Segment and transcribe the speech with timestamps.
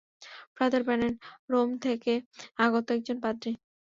[0.57, 1.13] Father Brennan,
[1.49, 2.13] Rome থেকে
[2.57, 3.51] আগত একজন পাদ্রী।